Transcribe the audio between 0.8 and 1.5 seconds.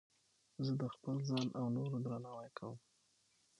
د خپل ځان